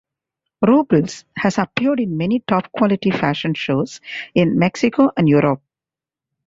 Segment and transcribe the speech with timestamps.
[0.65, 4.01] Robles has appeared in many top quality fashion shows
[4.33, 5.61] in Mexico and Europe.